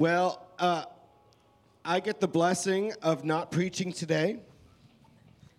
[0.00, 0.84] Well, uh,
[1.84, 4.38] I get the blessing of not preaching today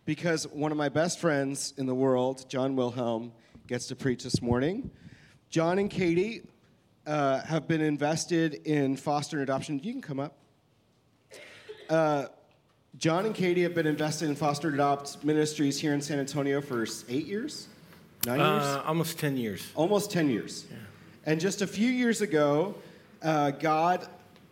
[0.05, 3.33] because one of my best friends in the world, John Wilhelm,
[3.67, 4.89] gets to preach this morning.
[5.51, 6.41] John and Katie
[7.05, 9.79] uh, have been invested in foster and adoption.
[9.83, 10.35] You can come up.
[11.87, 12.25] Uh,
[12.97, 16.61] John and Katie have been invested in foster and adopt ministries here in San Antonio
[16.61, 17.67] for eight years,
[18.25, 19.71] nine years, Uh, almost 10 years.
[19.75, 20.65] almost ten years.
[21.27, 22.73] And just a few years ago,
[23.21, 24.07] uh, God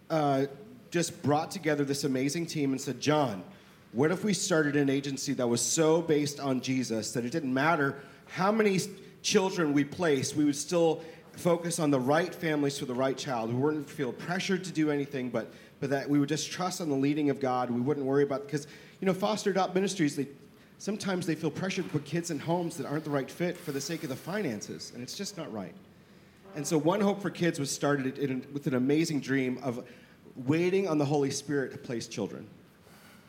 [0.10, 0.46] uh,
[0.92, 3.44] just brought together this amazing team and said, John,
[3.92, 7.54] what if we started an agency that was so based on Jesus that it didn't
[7.54, 8.80] matter how many
[9.22, 11.02] children we placed, we would still
[11.34, 13.50] focus on the right families for the right child.
[13.50, 16.90] We wouldn't feel pressured to do anything, but, but that we would just trust on
[16.90, 17.72] the leading of God.
[17.72, 18.68] We wouldn't worry about, because,
[19.00, 20.28] you know, foster adopt ministries, they,
[20.78, 23.72] sometimes they feel pressured to put kids in homes that aren't the right fit for
[23.72, 25.74] the sake of the finances, and it's just not right.
[26.56, 29.88] And so, One Hope for Kids was started in, with an amazing dream of
[30.36, 32.48] waiting on the Holy Spirit to place children.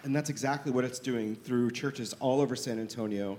[0.03, 3.39] And that's exactly what it's doing through churches all over San Antonio.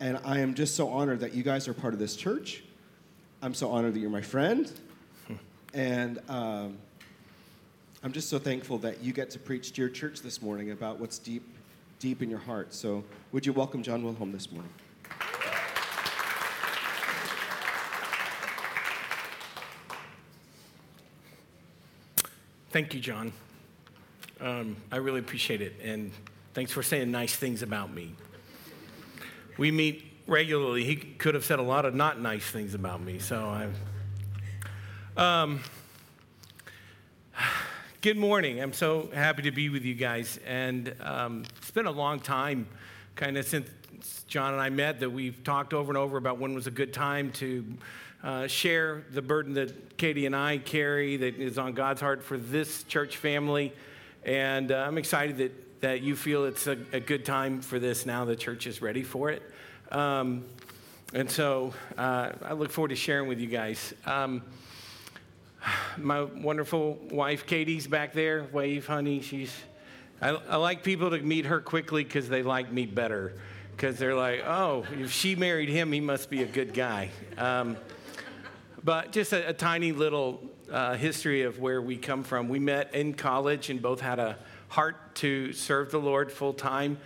[0.00, 2.64] And I am just so honored that you guys are part of this church.
[3.40, 4.70] I'm so honored that you're my friend.
[5.74, 6.76] And um,
[8.02, 11.00] I'm just so thankful that you get to preach to your church this morning about
[11.00, 11.42] what's deep,
[11.98, 12.74] deep in your heart.
[12.74, 14.70] So, would you welcome John Wilhelm this morning?
[22.72, 23.34] Thank you, John.
[24.40, 25.74] Um, I really appreciate it.
[25.84, 26.10] And
[26.54, 28.14] thanks for saying nice things about me.
[29.58, 30.82] We meet regularly.
[30.82, 33.18] He could have said a lot of not nice things about me.
[33.18, 33.68] So
[35.16, 35.42] I.
[35.42, 35.60] Um,
[38.00, 38.62] good morning.
[38.62, 40.40] I'm so happy to be with you guys.
[40.46, 42.66] And um, it's been a long time,
[43.16, 43.68] kind of since
[44.28, 46.94] John and I met, that we've talked over and over about when was a good
[46.94, 47.66] time to
[48.22, 52.38] uh, share the burden that Katie and I carry that is on God's heart for
[52.38, 53.72] this church family.
[54.24, 58.06] And uh, I'm excited that, that you feel it's a, a good time for this
[58.06, 59.42] now the church is ready for it.
[59.90, 60.44] Um,
[61.12, 63.92] and so uh, I look forward to sharing with you guys.
[64.06, 64.42] Um,
[65.98, 68.46] my wonderful wife Katie's back there.
[68.52, 69.20] Wave, honey.
[69.20, 69.52] She's.
[70.20, 73.34] I, I like people to meet her quickly because they like me better.
[73.72, 77.10] Because they're like, oh, if she married him, he must be a good guy.
[77.36, 77.76] Um,
[78.84, 82.48] but just a, a tiny little uh, history of where we come from.
[82.48, 84.38] We met in college and both had a
[84.68, 86.98] heart to serve the Lord full time,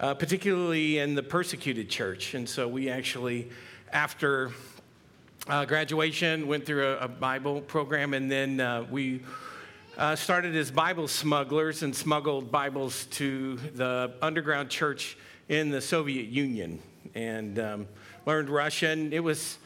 [0.00, 2.34] uh, particularly in the persecuted church.
[2.34, 3.50] And so we actually,
[3.92, 4.52] after
[5.46, 9.22] uh, graduation, went through a, a Bible program, and then uh, we
[9.98, 15.18] uh, started as Bible smugglers and smuggled Bibles to the underground church
[15.48, 16.80] in the Soviet Union
[17.14, 17.86] and um,
[18.24, 19.12] learned Russian.
[19.12, 19.58] It was,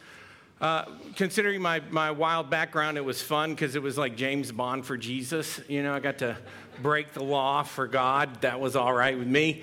[0.61, 0.87] uh,
[1.17, 4.97] considering my, my wild background, it was fun because it was like James Bond for
[4.97, 5.61] Jesus.
[5.69, 6.37] You know, I got to
[6.81, 8.41] break the law for God.
[8.41, 9.63] That was all right with me.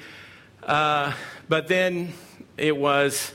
[0.61, 1.13] Uh,
[1.49, 2.13] but then
[2.57, 3.33] it was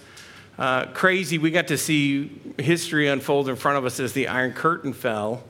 [0.57, 1.39] uh, crazy.
[1.39, 5.43] We got to see history unfold in front of us as the Iron Curtain fell.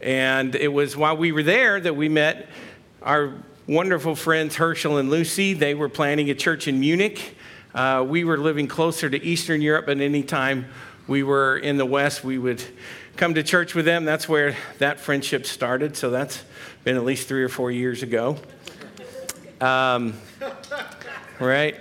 [0.00, 2.48] And it was while we were there that we met
[3.02, 3.34] our
[3.66, 5.52] wonderful friends Herschel and Lucy.
[5.52, 7.36] They were planning a church in Munich.
[7.74, 10.66] Uh, we were living closer to Eastern Europe, at any anytime
[11.06, 12.62] we were in the West, we would
[13.16, 14.04] come to church with them.
[14.04, 15.96] That's where that friendship started.
[15.96, 16.42] So that's
[16.84, 18.36] been at least three or four years ago.
[19.60, 20.14] Um,
[21.38, 21.76] right?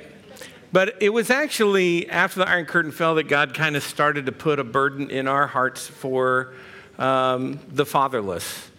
[0.72, 4.32] But it was actually after the Iron Curtain fell that God kind of started to
[4.32, 6.54] put a burden in our hearts for
[6.98, 8.71] um, the fatherless.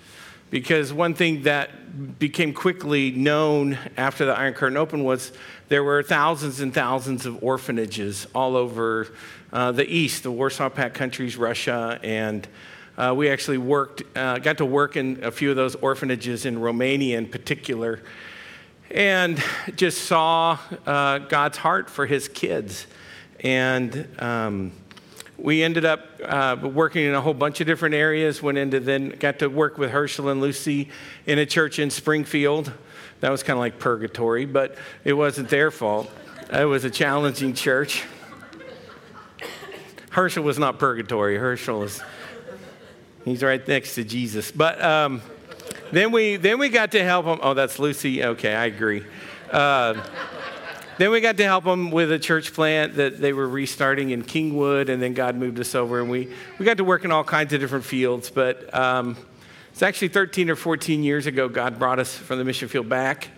[0.52, 5.32] Because one thing that became quickly known after the Iron Curtain opened was
[5.68, 9.08] there were thousands and thousands of orphanages all over
[9.50, 12.46] uh, the East, the Warsaw Pact countries, Russia, and
[12.98, 16.58] uh, we actually worked, uh, got to work in a few of those orphanages in
[16.58, 18.02] Romania in particular
[18.90, 19.42] and
[19.74, 22.86] just saw uh, God's heart for his kids.
[23.40, 24.72] And um,
[25.42, 28.41] we ended up uh, working in a whole bunch of different areas.
[28.41, 30.88] Went into then got to work with Herschel and Lucy
[31.26, 32.72] in a church in Springfield.
[33.20, 36.08] That was kind of like purgatory, but it wasn't their fault.
[36.52, 38.05] It was a challenging church.
[40.11, 41.37] Herschel was not purgatory.
[41.37, 42.00] Herschel is
[43.25, 44.52] he's right next to Jesus.
[44.52, 45.22] But um,
[45.90, 47.40] then we then we got to help him.
[47.43, 48.22] Oh, that's Lucy.
[48.22, 49.05] Okay, I agree.
[49.50, 49.94] Uh,
[51.02, 54.22] then we got to help them with a church plant that they were restarting in
[54.22, 57.25] Kingwood, and then God moved us over, and we we got to work in all
[57.25, 58.31] kinds of different fields.
[58.31, 59.16] But um,
[59.72, 63.31] it's actually 13 or 14 years ago God brought us from the mission field back,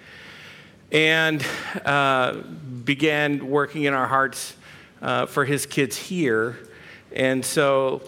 [0.93, 1.43] and
[1.87, 2.35] uh,
[2.85, 4.57] began working in our hearts
[5.01, 6.59] uh, for His kids here,
[7.15, 8.03] and so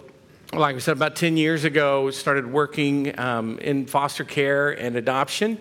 [0.53, 5.57] like I said, about 10 years ago, started working um, in foster care and adoption.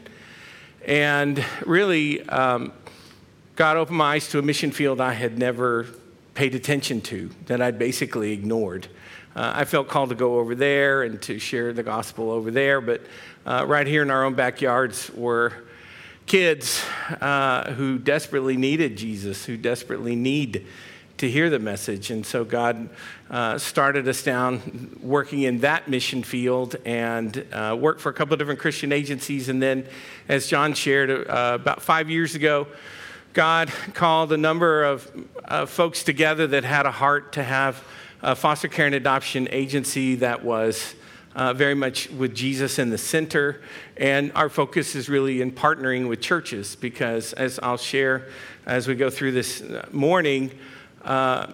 [0.84, 2.72] And really, um,
[3.56, 5.86] God opened my eyes to a mission field I had never
[6.34, 8.86] paid attention to, that I'd basically ignored.
[9.34, 12.82] Uh, I felt called to go over there and to share the gospel over there,
[12.82, 13.00] but
[13.46, 15.54] uh, right here in our own backyards were
[16.26, 16.84] kids
[17.22, 20.66] uh, who desperately needed Jesus, who desperately need
[21.16, 22.10] to hear the message.
[22.10, 22.90] And so God
[23.30, 28.34] uh, started us down working in that mission field and uh, worked for a couple
[28.34, 29.48] of different Christian agencies.
[29.48, 29.86] And then,
[30.28, 32.66] as John shared uh, about five years ago,
[33.36, 37.84] God called a number of uh, folks together that had a heart to have
[38.22, 40.94] a foster care and adoption agency that was
[41.34, 43.60] uh, very much with Jesus in the center.
[43.98, 48.26] And our focus is really in partnering with churches because, as I'll share
[48.64, 49.62] as we go through this
[49.92, 50.50] morning,
[51.04, 51.48] uh,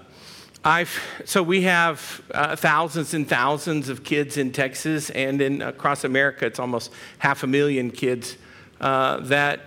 [0.65, 6.05] I've, so we have uh, thousands and thousands of kids in Texas and in across
[6.05, 6.47] America.
[6.47, 8.37] It's almost half a million kids
[8.81, 9.63] uh, that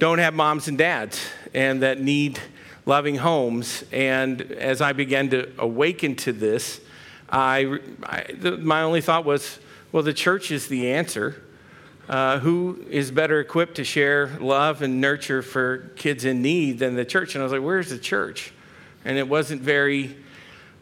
[0.00, 1.20] don't have moms and dads
[1.54, 2.40] and that need
[2.86, 3.84] loving homes.
[3.92, 6.80] And as I began to awaken to this,
[7.28, 9.60] I, I the, my only thought was,
[9.92, 11.42] well, the church is the answer.
[12.08, 16.96] Uh, who is better equipped to share love and nurture for kids in need than
[16.96, 17.34] the church?
[17.34, 18.52] And I was like, where's the church?
[19.04, 20.16] And it wasn't very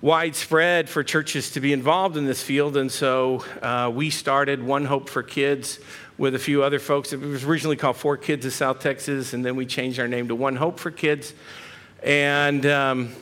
[0.01, 2.77] widespread for churches to be involved in this field.
[2.77, 5.81] And so uh, we started One Hope for Kids
[6.17, 7.13] with a few other folks.
[7.13, 10.29] It was originally called Four Kids of South Texas, and then we changed our name
[10.29, 11.35] to One Hope for Kids.
[12.03, 13.13] And um,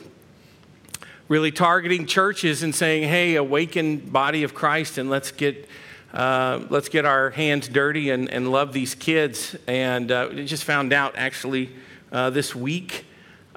[1.27, 5.67] really targeting churches and saying, hey, awaken body of Christ and let's get.
[6.13, 9.57] Uh, let's get our hands dirty and, and love these kids.
[9.67, 11.69] And uh, just found out actually
[12.13, 13.05] uh, this week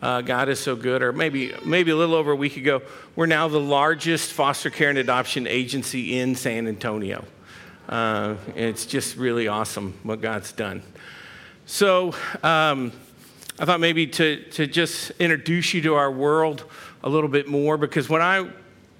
[0.02, 2.82] uh, God is so good, or maybe, maybe a little over a week ago,
[3.16, 7.24] we're now the largest foster care and adoption agency in San Antonio.
[7.88, 10.82] Uh, it's just really awesome what God's done.
[11.66, 12.92] So um,
[13.58, 16.64] I thought maybe to, to just introduce you to our world
[17.02, 18.48] a little bit more, because when I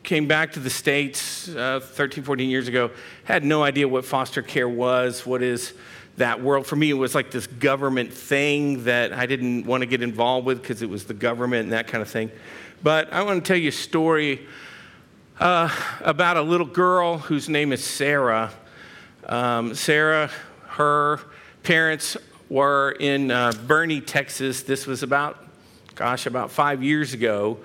[0.02, 2.90] came back to the States uh, 13, 14 years ago,
[3.24, 5.72] had no idea what foster care was, what is
[6.20, 6.66] that world.
[6.66, 10.46] For me, it was like this government thing that I didn't want to get involved
[10.46, 12.30] with because it was the government and that kind of thing.
[12.82, 14.46] But I want to tell you a story
[15.38, 15.68] uh,
[16.00, 18.52] about a little girl whose name is Sarah.
[19.26, 20.30] Um, Sarah,
[20.68, 21.20] her
[21.62, 22.16] parents
[22.48, 24.62] were in uh, Boerne, Texas.
[24.62, 25.44] This was about,
[25.94, 27.58] gosh, about five years ago.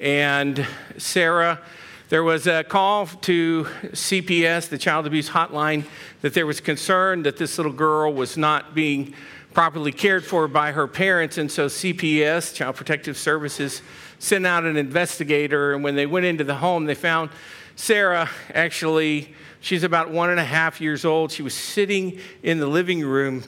[0.00, 0.66] And
[0.96, 1.60] Sarah,
[2.08, 5.84] there was a call to CPS, the child abuse hotline,
[6.22, 9.12] that there was concern that this little girl was not being
[9.52, 11.36] properly cared for by her parents.
[11.36, 13.82] And so CPS, Child Protective Services,
[14.18, 15.74] sent out an investigator.
[15.74, 17.28] And when they went into the home, they found
[17.76, 21.30] Sarah actually, she's about one and a half years old.
[21.30, 23.42] She was sitting in the living room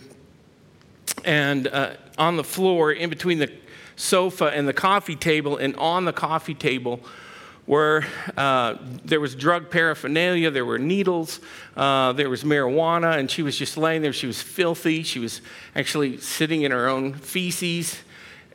[1.25, 3.51] and uh, on the floor in between the
[3.97, 5.57] sofa and the coffee table.
[5.57, 7.01] And on the coffee table
[7.71, 8.05] where
[8.37, 8.75] uh,
[9.05, 11.39] there was drug paraphernalia, there were needles,
[11.77, 14.13] uh, there was marijuana, and she was just laying there.
[14.13, 15.05] She was filthy.
[15.05, 15.41] She was
[15.77, 17.97] actually sitting in her own feces.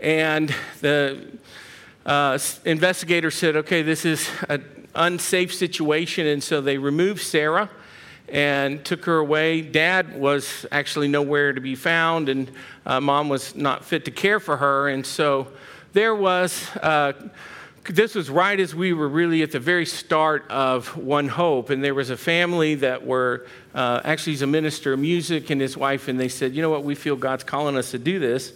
[0.02, 1.30] And the
[2.06, 6.28] uh, investigator said, okay, this is an unsafe situation.
[6.28, 7.70] And so they removed Sarah
[8.28, 9.62] and took her away.
[9.62, 12.52] Dad was actually nowhere to be found, and
[12.86, 14.90] uh, mom was not fit to care for her.
[14.90, 15.48] And so
[15.94, 17.14] there was uh,
[17.88, 21.84] this was right as we were really at the very start of One Hope, and
[21.84, 25.78] there was a family that were uh, actually he's a minister of music and his
[25.78, 28.54] wife, and they said, you know what, we feel God's calling us to do this,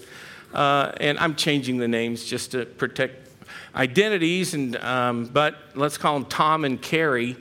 [0.54, 3.30] uh, and I'm changing the names just to protect
[3.76, 7.38] identities, and um, but let's call them Tom and Carrie.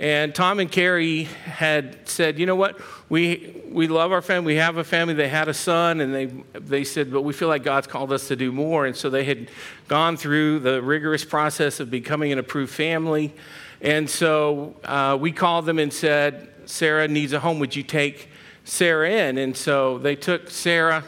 [0.00, 2.80] And Tom and Carrie had said, you know what,
[3.10, 4.54] we, we love our family.
[4.54, 5.12] We have a family.
[5.12, 6.26] They had a son, and they,
[6.58, 8.86] they said, but we feel like God's called us to do more.
[8.86, 9.50] And so they had
[9.88, 13.34] gone through the rigorous process of becoming an approved family.
[13.82, 17.58] And so uh, we called them and said, Sarah needs a home.
[17.58, 18.30] Would you take
[18.64, 19.36] Sarah in?
[19.36, 21.04] And so they took Sarah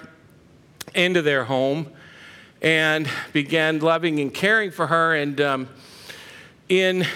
[0.94, 1.90] into their home
[2.60, 5.14] and began loving and caring for her.
[5.14, 5.68] And um,
[6.68, 7.06] in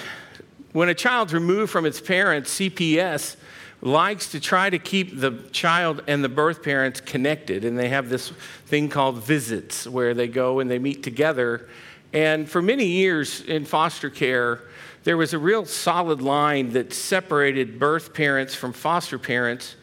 [0.77, 3.37] when a child's removed from its parents, CPS
[3.81, 7.65] likes to try to keep the child and the birth parents connected.
[7.65, 8.29] And they have this
[8.67, 11.67] thing called visits where they go and they meet together.
[12.13, 14.65] And for many years in foster care,
[15.05, 19.77] there was a real solid line that separated birth parents from foster parents.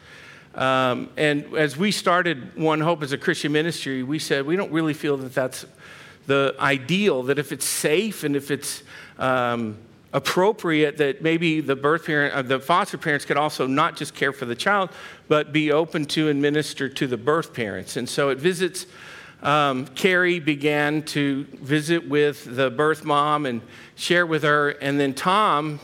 [0.54, 4.70] Um, and as we started One Hope as a Christian ministry, we said we don't
[4.70, 5.66] really feel that that's
[6.28, 8.84] the ideal, that if it's safe and if it's
[9.18, 9.76] um,
[10.14, 14.32] appropriate that maybe the birth parent, uh, the foster parents could also not just care
[14.32, 14.88] for the child,
[15.26, 17.96] but be open to and minister to the birth parents.
[17.96, 18.86] And so at visits,
[19.42, 23.60] um, Carrie began to visit with the birth mom and
[23.96, 24.70] share with her.
[24.70, 25.80] And then Tom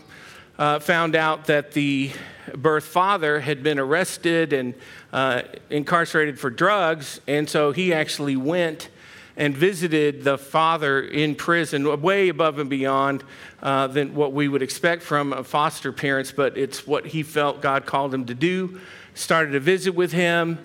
[0.59, 2.13] uh, found out that the
[2.55, 4.75] birth father had been arrested and
[5.13, 7.21] uh, incarcerated for drugs.
[7.27, 8.91] And so he actually went
[9.37, 13.25] and visited the father in prison, way above and beyond
[13.63, 17.87] uh, than what we would expect from foster parents, but it's what he felt God
[17.87, 18.81] called him to do.
[19.15, 20.59] Started a visit with him.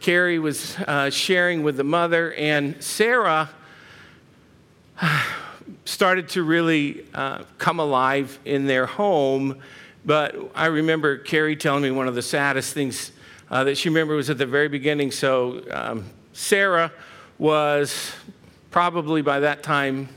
[0.00, 3.50] Carrie was uh, sharing with the mother, and Sarah
[5.84, 9.60] started to really uh, come alive in their home.
[10.04, 13.12] But I remember Carrie telling me one of the saddest things
[13.50, 15.10] uh, that she remembered was at the very beginning.
[15.10, 16.92] So um, Sarah
[17.40, 18.12] was
[18.70, 20.10] probably by that time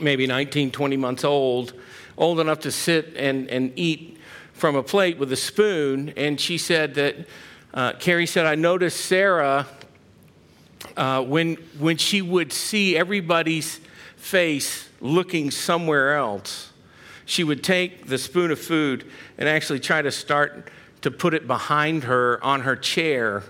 [0.00, 1.74] maybe 19, 20 months old,
[2.16, 4.18] old enough to sit and, and eat
[4.54, 6.14] from a plate with a spoon.
[6.16, 7.16] And she said that,
[7.74, 9.66] uh, Carrie said, I noticed Sarah,
[10.96, 13.78] uh, when, when she would see everybody's
[14.16, 16.72] face looking somewhere else,
[17.26, 19.04] she would take the spoon of food
[19.36, 20.70] and actually try to start
[21.02, 23.42] to put it behind her on her chair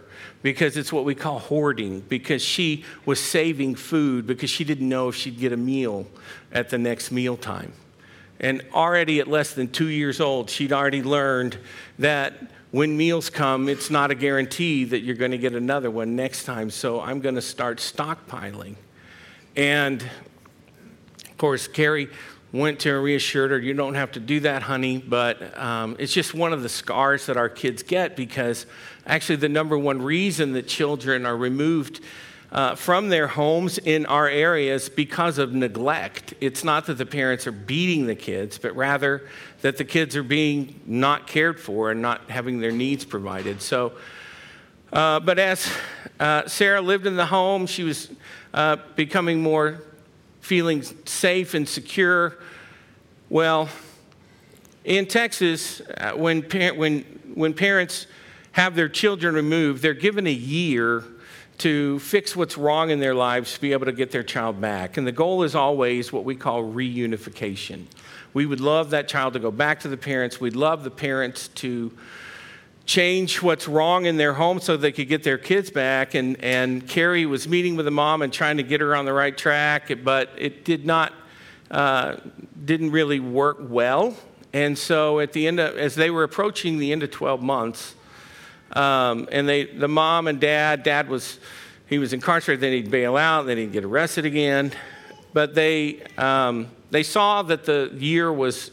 [0.45, 5.09] because it's what we call hoarding, because she was saving food because she didn't know
[5.09, 6.07] if she'd get a meal
[6.53, 7.73] at the next mealtime.
[8.39, 11.57] And already at less than two years old, she'd already learned
[11.99, 12.35] that
[12.73, 16.45] when meals come, it's not a guarantee that you're going to get another one next
[16.45, 16.69] time.
[16.69, 18.75] So I'm going to start stockpiling.
[19.57, 22.11] And of course, Carrie
[22.55, 24.99] went to and reassured her, You don't have to do that, honey.
[24.99, 28.67] But um, it's just one of the scars that our kids get because
[29.07, 32.01] actually, the number one reason that children are removed.
[32.53, 36.35] Uh, from their homes in our areas because of neglect.
[36.41, 39.29] It's not that the parents are beating the kids, but rather
[39.63, 43.61] that the kids are being not cared for and not having their needs provided.
[43.61, 43.95] So,
[44.93, 45.69] uh, but as
[46.21, 48.09] uh, Sarah lived in the home, she was
[48.53, 49.83] uh, becoming more
[50.45, 52.37] feeling safe and secure.
[53.31, 53.71] Well,
[54.85, 57.01] in Texas, uh, when, par- when,
[57.33, 58.07] when parents
[58.53, 61.03] have their children removed, they're given a year
[61.59, 64.99] to fix what's wrong in their lives to be able to get their child back.
[64.99, 67.87] And the goal is always what we call reunification.
[68.35, 70.41] We would love that child to go back to the parents.
[70.41, 71.91] We'd love the parents to
[72.87, 76.15] change what's wrong in their home so they could get their kids back.
[76.15, 79.13] And, and Carrie was meeting with the mom and trying to get her on the
[79.13, 81.13] right track, but it did not,
[81.71, 82.17] uh,
[82.65, 84.15] didn't really work well.
[84.53, 87.95] And so at the end of, as they were approaching the end of 12 months,
[88.73, 91.39] um, and they, the mom and dad, dad was,
[91.87, 94.73] he was incarcerated, then he'd bail out, then he'd get arrested again.
[95.33, 98.71] But they, um, they saw that the year was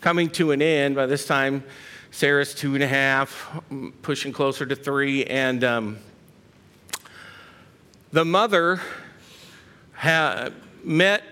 [0.00, 0.94] coming to an end.
[0.94, 1.64] By this time,
[2.14, 3.60] Sarah's two and a half,
[4.02, 5.24] pushing closer to three.
[5.24, 5.98] And um,
[8.12, 8.80] the mother
[9.94, 10.50] ha-
[10.84, 11.24] met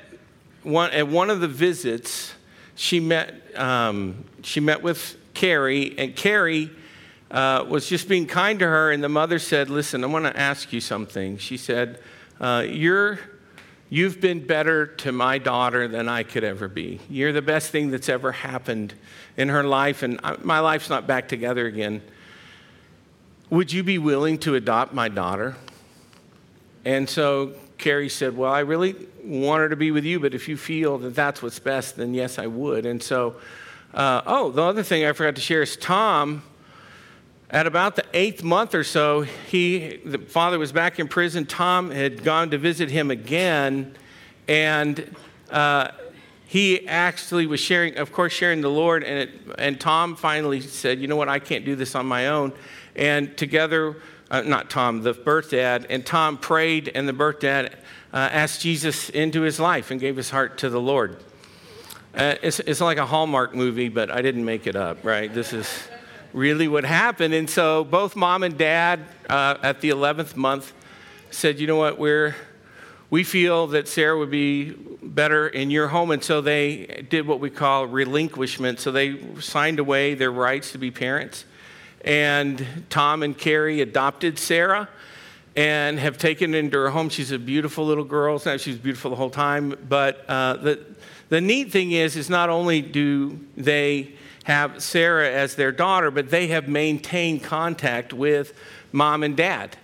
[0.64, 2.34] one, at one of the visits,
[2.74, 6.68] she met, um, she met with Carrie, and Carrie
[7.30, 8.90] uh, was just being kind to her.
[8.90, 11.38] And the mother said, Listen, I want to ask you something.
[11.38, 12.00] She said,
[12.40, 13.20] uh, You're
[13.92, 16.98] You've been better to my daughter than I could ever be.
[17.10, 18.94] You're the best thing that's ever happened
[19.36, 22.00] in her life, and my life's not back together again.
[23.50, 25.56] Would you be willing to adopt my daughter?
[26.86, 30.48] And so Carrie said, Well, I really want her to be with you, but if
[30.48, 32.86] you feel that that's what's best, then yes, I would.
[32.86, 33.36] And so,
[33.92, 36.42] uh, oh, the other thing I forgot to share is Tom
[37.52, 41.44] at about the eighth month or so, he, the father was back in prison.
[41.44, 43.94] Tom had gone to visit him again,
[44.48, 45.14] and
[45.50, 45.88] uh,
[46.46, 49.04] he actually was sharing, of course, sharing the Lord.
[49.04, 51.28] And, it, and Tom finally said, You know what?
[51.28, 52.54] I can't do this on my own.
[52.96, 53.96] And together,
[54.30, 57.76] uh, not Tom, the birth dad, and Tom prayed, and the birth dad
[58.14, 61.22] uh, asked Jesus into his life and gave his heart to the Lord.
[62.14, 65.32] Uh, it's, it's like a Hallmark movie, but I didn't make it up, right?
[65.32, 65.68] This is
[66.32, 67.34] really what happened.
[67.34, 70.72] And so both mom and dad uh, at the 11th month
[71.30, 72.34] said, you know what, we're,
[73.10, 74.70] we feel that Sarah would be
[75.02, 76.10] better in your home.
[76.10, 78.80] And so they did what we call relinquishment.
[78.80, 81.44] So they signed away their rights to be parents.
[82.04, 84.88] And Tom and Carrie adopted Sarah
[85.54, 87.08] and have taken her into her home.
[87.10, 88.40] She's a beautiful little girl.
[88.44, 89.76] Now she's beautiful the whole time.
[89.88, 90.84] But uh, the,
[91.28, 96.30] the neat thing is, is not only do they have Sarah as their daughter, but
[96.30, 98.54] they have maintained contact with
[98.90, 99.76] mom and dad.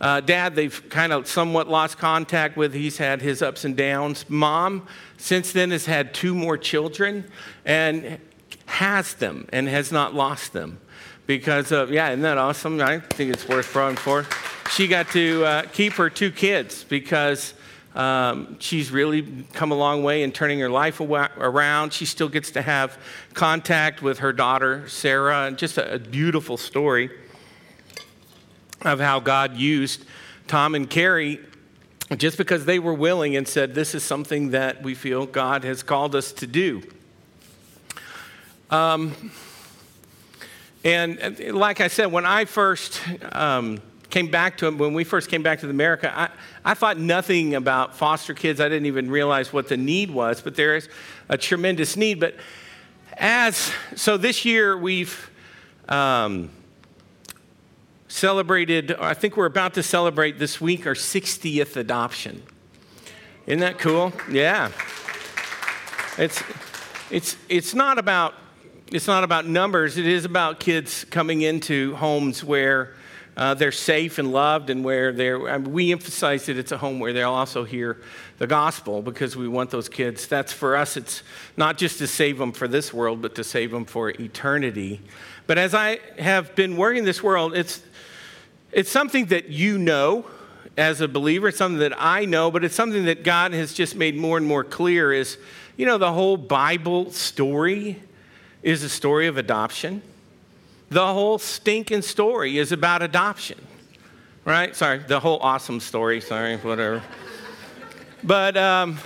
[0.00, 2.74] Uh, dad, they've kind of somewhat lost contact with.
[2.74, 4.26] He's had his ups and downs.
[4.28, 7.24] Mom, since then, has had two more children
[7.64, 8.18] and
[8.66, 10.80] has them and has not lost them
[11.26, 12.80] because of, yeah, isn't that awesome?
[12.80, 14.26] I think it's worth praying for.
[14.70, 17.54] She got to uh, keep her two kids because
[17.94, 21.92] um, she's really come a long way in turning her life around.
[21.92, 22.98] She still gets to have
[23.34, 27.10] contact with her daughter, Sarah, and just a, a beautiful story
[28.82, 30.04] of how God used
[30.48, 31.40] Tom and Carrie
[32.16, 35.82] just because they were willing and said, This is something that we feel God has
[35.82, 36.82] called us to do.
[38.70, 39.30] Um,
[40.84, 43.00] and like I said, when I first
[43.32, 43.80] um,
[44.14, 46.28] came back to when we first came back to America, I,
[46.64, 48.60] I thought nothing about foster kids.
[48.60, 50.88] I didn't even realize what the need was, but there is
[51.28, 52.20] a tremendous need.
[52.20, 52.36] But
[53.14, 55.28] as, so this year we've
[55.88, 56.50] um,
[58.06, 62.44] celebrated, I think we're about to celebrate this week our 60th adoption.
[63.48, 64.12] Isn't that cool?
[64.30, 64.70] Yeah.
[66.18, 66.40] It's,
[67.10, 68.34] it's, it's not about
[68.92, 69.96] it's not about numbers.
[69.96, 72.94] It is about kids coming into homes where
[73.36, 75.48] uh, they're safe and loved, and where they're.
[75.48, 78.00] I mean, we emphasize that it's a home where they'll also hear
[78.38, 80.28] the gospel because we want those kids.
[80.28, 80.96] That's for us.
[80.96, 81.22] It's
[81.56, 85.00] not just to save them for this world, but to save them for eternity.
[85.46, 87.82] But as I have been working this world, it's
[88.70, 90.26] it's something that you know
[90.76, 91.48] as a believer.
[91.48, 94.46] It's something that I know, but it's something that God has just made more and
[94.46, 95.12] more clear.
[95.12, 95.38] Is
[95.76, 98.00] you know the whole Bible story
[98.62, 100.02] is a story of adoption.
[100.90, 103.58] The whole stinking story is about adoption,
[104.44, 104.76] right?
[104.76, 107.02] Sorry, the whole awesome story, sorry, whatever.
[108.22, 108.98] but um,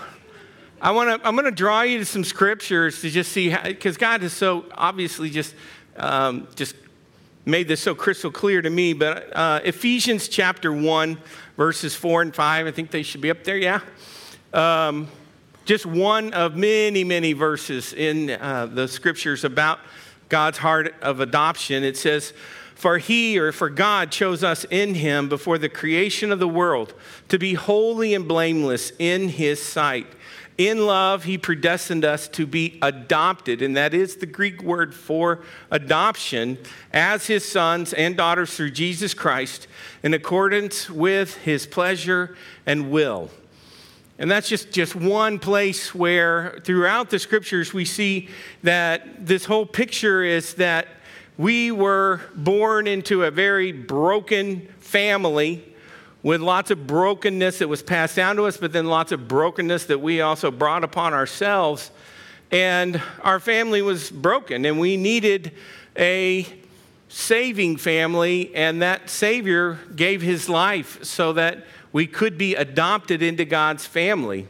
[0.80, 4.22] I wanna, I'm going to draw you to some scriptures to just see because God
[4.22, 5.54] has so obviously just,
[5.96, 6.74] um, just
[7.44, 8.92] made this so crystal clear to me.
[8.92, 11.18] But uh, Ephesians chapter 1,
[11.56, 13.80] verses 4 and 5, I think they should be up there, yeah?
[14.52, 15.08] Um,
[15.64, 19.80] just one of many, many verses in uh, the scriptures about
[20.28, 21.84] God's heart of adoption.
[21.84, 22.32] It says,
[22.74, 26.94] For he or for God chose us in him before the creation of the world
[27.28, 30.06] to be holy and blameless in his sight.
[30.58, 35.40] In love, he predestined us to be adopted, and that is the Greek word for
[35.70, 36.58] adoption,
[36.92, 39.68] as his sons and daughters through Jesus Christ,
[40.02, 42.36] in accordance with his pleasure
[42.66, 43.30] and will.
[44.18, 48.28] And that's just, just one place where throughout the scriptures we see
[48.64, 50.88] that this whole picture is that
[51.36, 55.64] we were born into a very broken family
[56.24, 59.84] with lots of brokenness that was passed down to us, but then lots of brokenness
[59.84, 61.92] that we also brought upon ourselves.
[62.50, 65.52] And our family was broken, and we needed
[65.96, 66.44] a
[67.08, 73.44] saving family, and that Savior gave his life so that we could be adopted into
[73.44, 74.46] God's family.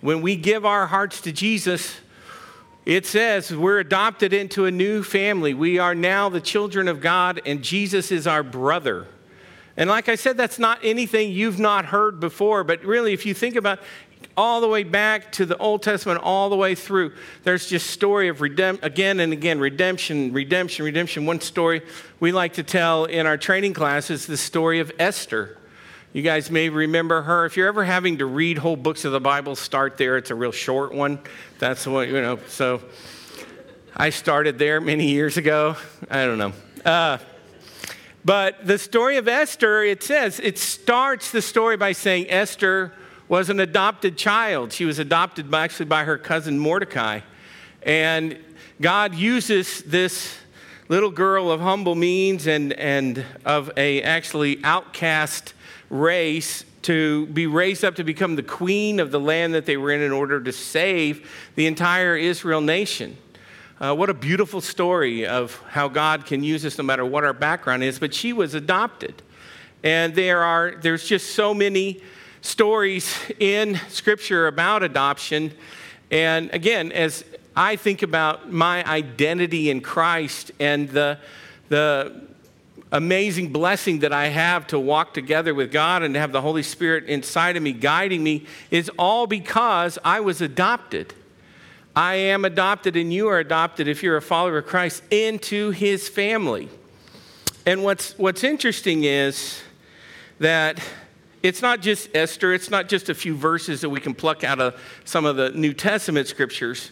[0.00, 1.96] When we give our hearts to Jesus,
[2.84, 5.54] it says we're adopted into a new family.
[5.54, 9.06] We are now the children of God, and Jesus is our brother.
[9.76, 13.32] And like I said, that's not anything you've not heard before, but really, if you
[13.32, 13.78] think about
[14.36, 17.12] all the way back to the Old Testament, all the way through.
[17.42, 21.26] There's just story of redemption, again and again, redemption, redemption, redemption.
[21.26, 21.82] One story
[22.20, 25.58] we like to tell in our training class is the story of Esther.
[26.14, 27.46] You guys may remember her.
[27.46, 30.18] If you're ever having to read whole books of the Bible, start there.
[30.18, 31.18] It's a real short one.
[31.58, 32.82] That's what, you know, so
[33.96, 35.74] I started there many years ago.
[36.10, 36.52] I don't know.
[36.84, 37.16] Uh,
[38.26, 42.92] but the story of Esther, it says, it starts the story by saying Esther
[43.26, 44.74] was an adopted child.
[44.74, 47.20] She was adopted by, actually by her cousin Mordecai.
[47.84, 48.38] And
[48.82, 50.36] God uses this
[50.90, 55.54] little girl of humble means and, and of a actually outcast
[55.92, 59.92] race to be raised up to become the queen of the land that they were
[59.92, 63.16] in in order to save the entire Israel nation.
[63.78, 67.34] Uh, what a beautiful story of how God can use us no matter what our
[67.34, 67.98] background is.
[67.98, 69.22] But she was adopted.
[69.84, 72.00] And there are, there's just so many
[72.40, 75.52] stories in Scripture about adoption.
[76.10, 77.24] And again, as
[77.54, 81.18] I think about my identity in Christ and the,
[81.68, 82.28] the
[82.92, 86.62] amazing blessing that I have to walk together with God and to have the Holy
[86.62, 91.14] Spirit inside of me guiding me is all because I was adopted.
[91.96, 96.08] I am adopted and you are adopted if you're a follower of Christ into his
[96.08, 96.68] family.
[97.64, 99.62] And what's, what's interesting is
[100.38, 100.78] that
[101.42, 104.60] it's not just Esther, it's not just a few verses that we can pluck out
[104.60, 106.90] of some of the New Testament scriptures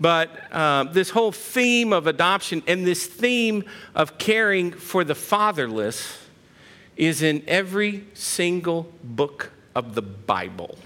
[0.00, 6.18] but uh, this whole theme of adoption and this theme of caring for the fatherless
[6.96, 10.78] is in every single book of the Bible.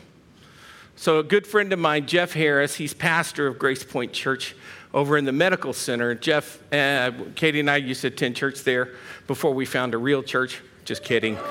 [0.97, 4.55] So, a good friend of mine, Jeff Harris, he's pastor of Grace Point Church
[4.93, 6.15] over in the medical center.
[6.15, 8.91] Jeff, uh, Katie and I used to attend church there
[9.27, 10.61] before we found a real church.
[10.85, 11.39] Just kidding.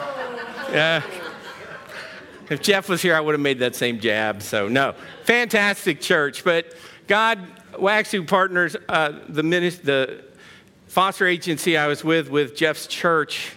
[0.63, 1.01] Uh,
[2.49, 4.41] if Jeff was here, I would have made that same jab.
[4.41, 6.43] So, no, fantastic church.
[6.43, 6.73] But
[7.07, 7.39] God,
[7.85, 10.23] actually, partners, uh, the, the
[10.87, 13.51] foster agency I was with, with Jeff's church,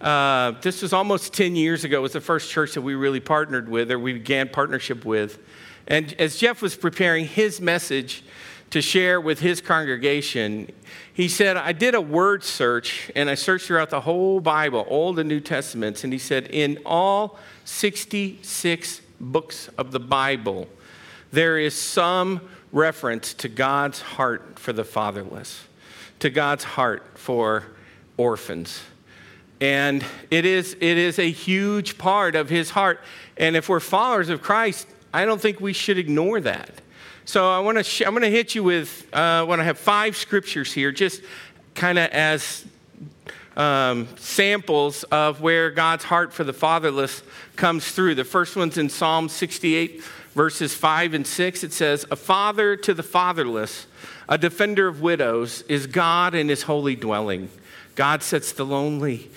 [0.00, 1.98] uh, this was almost 10 years ago.
[1.98, 5.38] It was the first church that we really partnered with, or we began partnership with.
[5.86, 8.24] And as Jeff was preparing his message
[8.70, 10.72] to share with his congregation,
[11.12, 15.18] he said, I did a word search and I searched throughout the whole Bible, Old
[15.18, 20.66] and New Testaments, and he said, in all 66 books of the Bible,
[21.32, 22.40] there is some
[22.72, 25.64] reference to God's heart for the fatherless,
[26.20, 27.64] to God's heart for
[28.16, 28.82] orphans.
[29.60, 33.00] And it is, it is a huge part of his heart.
[33.36, 36.70] And if we're followers of Christ, I don't think we should ignore that.
[37.24, 39.64] So I want to sh- I'm going to hit you with, uh, I want to
[39.64, 41.22] have five scriptures here, just
[41.74, 42.64] kind of as
[43.56, 47.22] um, samples of where God's heart for the fatherless
[47.56, 48.14] comes through.
[48.14, 50.02] The first one's in Psalm 68,
[50.34, 51.64] verses 5 and 6.
[51.64, 53.86] It says, A father to the fatherless,
[54.28, 57.50] a defender of widows, is God in his holy dwelling.
[57.94, 59.30] God sets the lonely.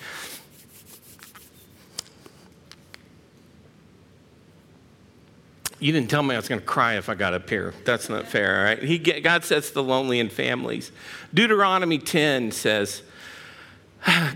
[5.80, 7.74] You didn't tell me I was going to cry if I got up here.
[7.84, 8.82] That's not fair, all right?
[8.82, 10.90] He, God sets the lonely in families.
[11.34, 13.02] Deuteronomy 10 says,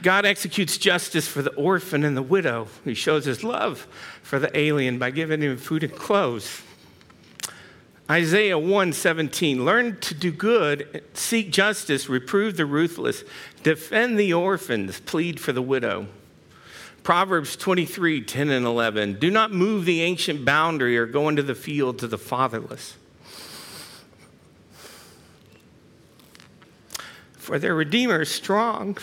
[0.03, 2.69] God executes justice for the orphan and the widow.
[2.85, 3.87] He shows his love
[4.29, 6.61] for the alien by giving him food and clothes.
[8.11, 13.25] Isaiah 1:17 Learn to do good, seek justice, reprove the ruthless,
[13.63, 16.09] defend the orphans, plead for the widow.
[17.03, 19.19] Proverbs 23, 10 and 11.
[19.19, 22.97] Do not move the ancient boundary or go into the field to the fatherless.
[27.39, 28.99] For their Redeemer is strong.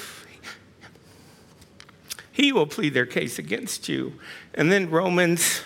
[2.36, 4.20] He will plead their case against you.
[4.54, 5.62] And then Romans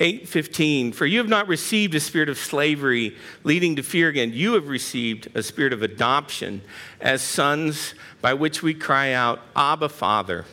[0.00, 4.32] 8:15 For you have not received a spirit of slavery leading to fear again.
[4.32, 6.62] You have received a spirit of adoption
[6.98, 7.92] as sons
[8.22, 10.46] by which we cry out Abba Father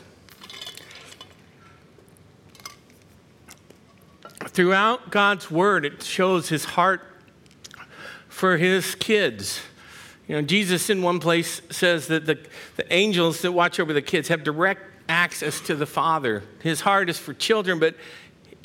[4.47, 7.01] Throughout God's word it shows his heart
[8.27, 9.61] for his kids.
[10.27, 12.39] You know Jesus in one place says that the,
[12.75, 17.09] the angels that watch over the kids have direct access to the Father his heart
[17.09, 17.95] is for children but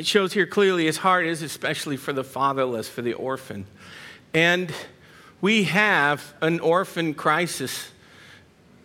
[0.00, 3.66] it shows here clearly his heart is especially for the fatherless, for the orphan.
[4.33, 4.72] And
[5.42, 7.90] we have an orphan crisis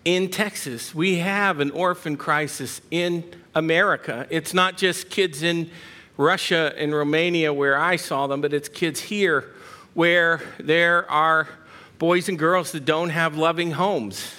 [0.03, 0.93] in Texas.
[0.93, 3.23] We have an orphan crisis in
[3.55, 4.27] America.
[4.29, 5.71] It's not just kids in
[6.17, 9.53] Russia and Romania where I saw them, but it's kids here
[9.93, 11.47] where there are
[11.97, 14.33] boys and girls that don't have loving homes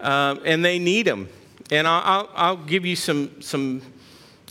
[0.00, 1.30] um, and they need them.
[1.70, 3.82] And I'll, I'll, give you some, some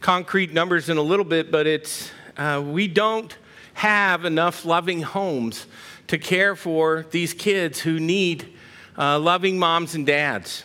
[0.02, 3.36] concrete numbers in a little bit, but it's uh, we don't
[3.74, 5.66] have enough loving homes
[6.08, 8.54] to care for these kids who need
[9.00, 10.64] uh, loving moms and dads.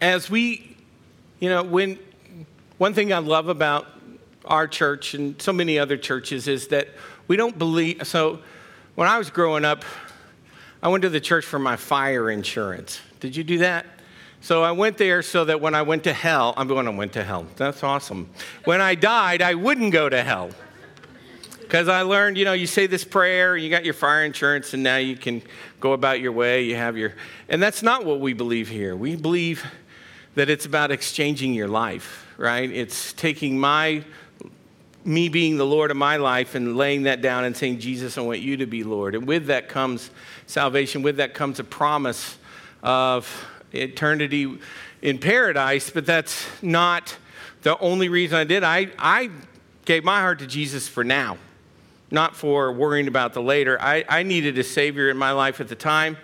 [0.00, 0.76] As we,
[1.38, 2.00] you know, when
[2.78, 3.86] one thing I love about
[4.44, 6.88] our church and so many other churches is that
[7.28, 8.04] we don't believe.
[8.08, 8.40] So,
[8.96, 9.84] when I was growing up,
[10.84, 13.00] I went to the church for my fire insurance.
[13.18, 13.86] Did you do that?
[14.42, 17.14] So I went there so that when I went to hell, I'm going, I went
[17.14, 17.46] to hell.
[17.56, 18.28] That's awesome.
[18.64, 20.50] When I died, I wouldn't go to hell.
[21.58, 24.82] Because I learned, you know, you say this prayer, you got your fire insurance, and
[24.82, 25.40] now you can
[25.80, 26.64] go about your way.
[26.64, 27.14] You have your.
[27.48, 28.94] And that's not what we believe here.
[28.94, 29.64] We believe
[30.34, 32.70] that it's about exchanging your life, right?
[32.70, 34.04] It's taking my
[35.04, 38.22] me being the Lord of my life and laying that down and saying, Jesus, I
[38.22, 39.14] want you to be Lord.
[39.14, 40.10] And with that comes
[40.46, 41.02] salvation.
[41.02, 42.38] With that comes a promise
[42.82, 44.58] of eternity
[45.02, 47.16] in paradise, but that's not
[47.62, 48.64] the only reason I did.
[48.64, 49.30] I, I
[49.84, 51.36] gave my heart to Jesus for now,
[52.10, 53.80] not for worrying about the later.
[53.80, 56.16] I, I needed a Savior in my life at the time,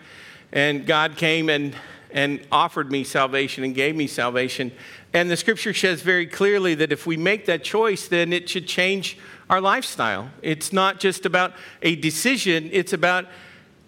[0.52, 1.74] and God came and,
[2.10, 4.72] and offered me salvation and gave me salvation.
[5.12, 8.66] And the scripture says very clearly that if we make that choice, then it should
[8.66, 9.18] change
[9.48, 10.30] our lifestyle.
[10.42, 13.26] It's not just about a decision, it's about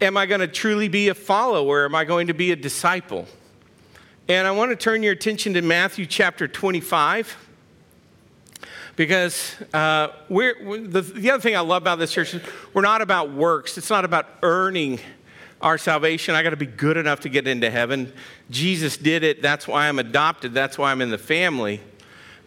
[0.01, 1.85] am I going to truly be a follower?
[1.85, 3.29] Am I going to be a disciple?
[4.29, 7.37] And I want to turn your attention to Matthew chapter 25
[8.97, 12.43] because uh, the, the other thing I love about this church is
[12.75, 13.79] we're not about works.
[13.79, 15.01] It's not about earning
[15.63, 16.35] our salvation.
[16.35, 18.13] I got to be good enough to get into heaven.
[18.51, 19.41] Jesus did it.
[19.41, 20.53] That's why I'm adopted.
[20.53, 21.81] That's why I'm in the family.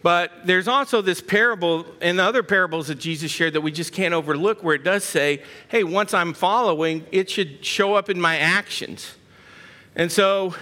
[0.02, 3.92] But there's also this parable and the other parables that Jesus shared that we just
[3.92, 8.20] can't overlook where it does say, hey, once I'm following, it should show up in
[8.20, 9.16] my actions.
[9.96, 10.54] And so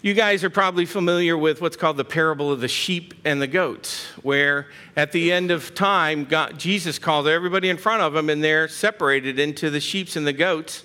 [0.00, 3.46] you guys are probably familiar with what's called the parable of the sheep and the
[3.46, 8.30] goats, where at the end of time, God, Jesus called everybody in front of him
[8.30, 10.84] and they're separated into the sheep and the goats.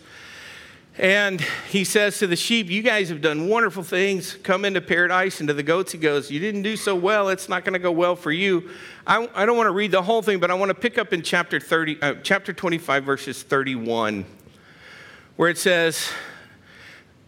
[0.97, 4.37] And he says to the sheep, You guys have done wonderful things.
[4.43, 5.41] Come into paradise.
[5.41, 7.27] And to the goats, he goes, You didn't do so well.
[7.29, 8.69] It's not going to go well for you.
[9.05, 11.11] I, I, don't want to read the whole thing, but I want to pick up
[11.11, 14.25] in chapter, 30, uh, chapter 25, verses 31,
[15.35, 16.09] where it says,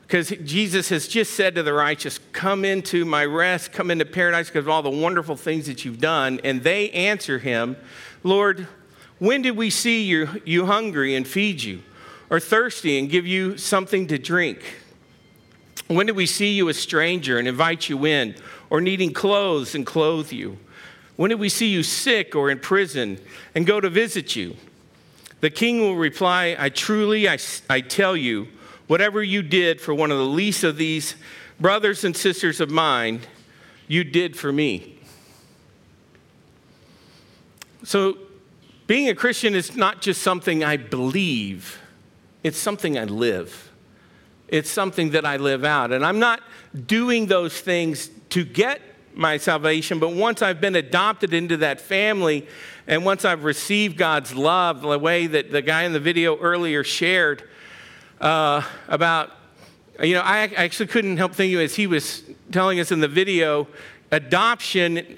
[0.03, 4.47] because Jesus has just said to the righteous, Come into my rest, come into paradise
[4.47, 6.39] because of all the wonderful things that you've done.
[6.45, 7.75] And they answer him,
[8.23, 8.67] Lord,
[9.19, 11.81] when did we see you, you hungry and feed you?
[12.29, 14.61] Or thirsty and give you something to drink?
[15.87, 18.35] When did we see you a stranger and invite you in,
[18.69, 20.57] or needing clothes and clothe you?
[21.15, 23.19] When did we see you sick or in prison
[23.55, 24.55] and go to visit you?
[25.39, 27.37] The king will reply, I truly, I,
[27.69, 28.47] I tell you,
[28.87, 31.15] whatever you did for one of the least of these
[31.59, 33.21] brothers and sisters of mine,
[33.87, 34.99] you did for me.
[37.83, 38.17] So,
[38.87, 41.79] being a Christian is not just something I believe,
[42.43, 43.71] it's something I live.
[44.47, 45.91] It's something that I live out.
[45.91, 46.41] And I'm not
[46.85, 48.81] doing those things to get
[49.13, 52.47] my salvation, but once I've been adopted into that family
[52.85, 56.83] and once I've received God's love, the way that the guy in the video earlier
[56.83, 57.43] shared
[58.21, 59.31] uh, about,
[60.01, 63.67] you know, I actually couldn't help thinking as he was telling us in the video,
[64.11, 65.17] adoption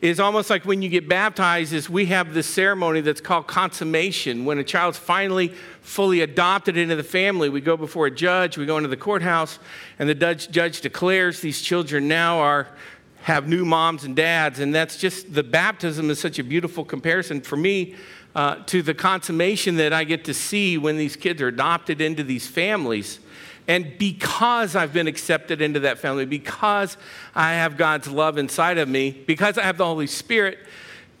[0.00, 4.44] is almost like when you get baptized is we have this ceremony that's called consummation
[4.44, 5.52] when a child's finally
[5.88, 7.48] fully adopted into the family.
[7.48, 9.58] We go before a judge we go into the courthouse
[9.98, 12.68] and the judge, judge declares these children now are
[13.22, 17.40] have new moms and dads and that's just the baptism is such a beautiful comparison
[17.40, 17.94] for me
[18.34, 22.22] uh, to the consummation that i get to see when these kids are adopted into
[22.22, 23.18] these families.
[23.66, 26.96] And because I've been accepted into that family, because
[27.34, 30.58] I have God's love inside of me, because I have the Holy Spirit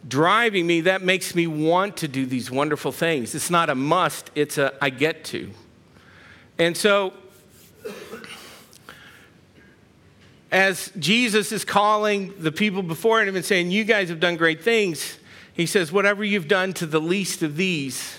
[0.06, 3.34] driving me, that makes me want to do these wonderful things.
[3.34, 5.50] It's not a must, it's a I get to.
[6.58, 7.12] And so,
[10.50, 14.62] as Jesus is calling the people before him and saying, You guys have done great
[14.62, 15.18] things,
[15.52, 18.18] he says, Whatever you've done to the least of these,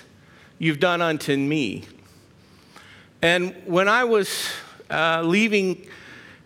[0.57, 1.85] you've done unto me.
[3.21, 4.49] And when I was
[4.89, 5.87] uh, leaving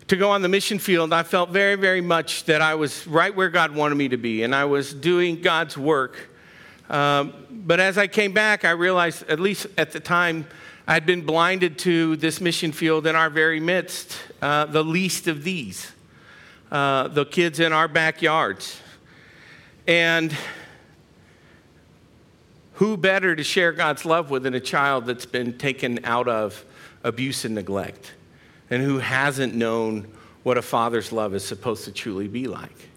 [0.08, 3.34] to go on the mission field, I felt very, very much that I was right
[3.34, 6.28] where God wanted me to be, and I was doing God's work.
[6.90, 10.46] Um, but as I came back, I realized, at least at the time,
[10.86, 15.42] I'd been blinded to this mission field in our very midst, uh, the least of
[15.42, 15.90] these,
[16.70, 18.78] uh, the kids in our backyards.
[19.86, 20.36] And
[22.74, 26.62] who better to share God's love with than a child that's been taken out of
[27.02, 28.12] abuse and neglect
[28.74, 30.04] and who hasn't known
[30.42, 32.88] what a father's love is supposed to truly be like,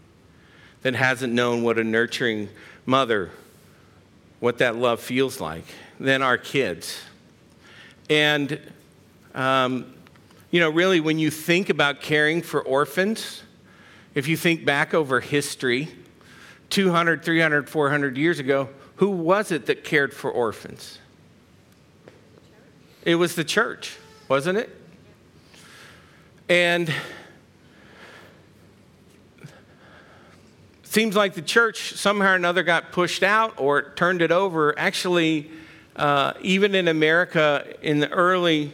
[0.81, 2.49] that hasn't known what a nurturing
[2.87, 3.29] mother,
[4.39, 5.65] what that love feels like,
[5.99, 6.99] than our kids.
[8.09, 8.59] And,
[9.35, 9.93] um,
[10.49, 13.43] you know, really, when you think about caring for orphans,
[14.15, 15.89] if you think back over history,
[16.71, 20.97] 200, 300, 400 years ago, who was it that cared for orphans?
[23.05, 23.95] It was the church,
[24.27, 24.73] wasn't it?
[26.49, 26.93] And
[30.83, 34.77] seems like the church somehow or another got pushed out or turned it over.
[34.79, 35.51] Actually,
[35.97, 38.73] uh, even in America in the early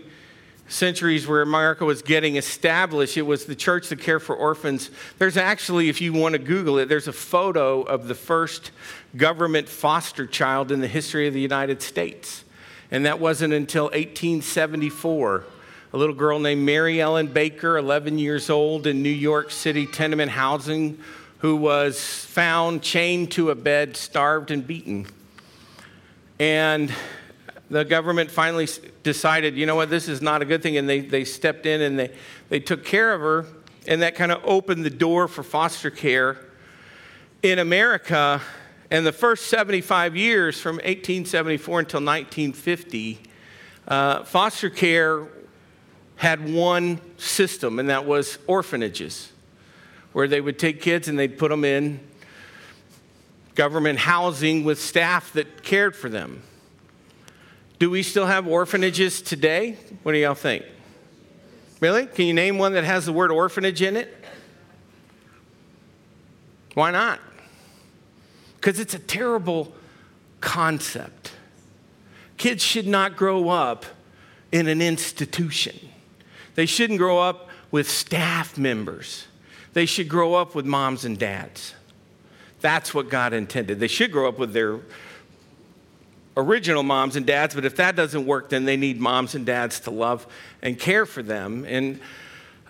[0.68, 4.92] centuries where America was getting established, it was the church that cared for orphans.
[5.18, 8.70] There's actually, if you want to Google it, there's a photo of the first
[9.18, 12.44] government foster child in the history of the United States.
[12.92, 15.46] And that wasn't until 1874.
[15.94, 20.32] A little girl named Mary Ellen Baker, 11 years old, in New York City tenement
[20.32, 20.98] housing,
[21.38, 25.06] who was found chained to a bed, starved and beaten.
[26.40, 26.92] And
[27.70, 28.68] the government finally
[29.04, 30.78] decided, you know what, this is not a good thing.
[30.78, 32.12] And they, they stepped in and they,
[32.50, 33.46] they took care of her.
[33.88, 36.40] And that kind of opened the door for foster care
[37.44, 38.42] in America.
[38.90, 43.20] And the first 75 years, from 1874 until 1950,
[43.88, 45.28] uh, foster care
[46.24, 49.30] had one system, and that was orphanages,
[50.14, 52.00] where they would take kids and they'd put them in
[53.56, 56.42] government housing with staff that cared for them.
[57.78, 59.78] Do we still have orphanages today?
[60.04, 60.64] What do y'all think?
[61.82, 62.06] Really?
[62.06, 64.16] Can you name one that has the word orphanage in it?
[66.74, 67.20] Why not?
[68.56, 69.74] Because it's a terrible
[70.40, 71.34] concept.
[72.38, 73.86] Kids should not grow up
[74.54, 75.90] in an institution.
[76.56, 79.28] They shouldn't grow up with staff members.
[79.74, 81.74] They should grow up with moms and dads.
[82.62, 83.80] That's what God intended.
[83.80, 84.80] They should grow up with their
[86.38, 89.82] original moms and dads, but if that doesn't work, then they need moms and dads
[89.82, 90.26] to love
[90.62, 91.66] and care for them.
[91.68, 92.00] And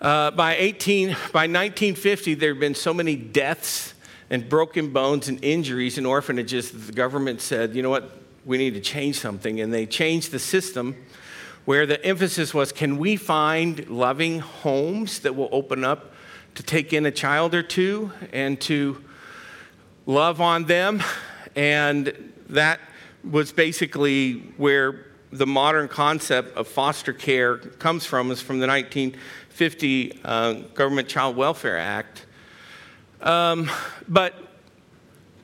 [0.00, 3.94] uh, by 18, by 1950, there have been so many deaths
[4.30, 8.58] and broken bones and injuries in orphanages that the government said, you know what, we
[8.58, 9.60] need to change something.
[9.60, 10.96] And they changed the system
[11.64, 16.12] where the emphasis was can we find loving homes that will open up
[16.54, 19.02] to take in a child or two and to
[20.06, 21.02] love on them?
[21.56, 22.80] And that
[23.28, 30.20] was basically where the modern concept of foster care comes from, is from the 1950
[30.24, 32.26] uh, Government Child Welfare Act.
[33.20, 33.70] Um,
[34.06, 34.34] but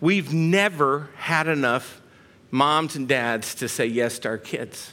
[0.01, 2.01] we've never had enough
[2.51, 4.93] moms and dads to say yes to our kids.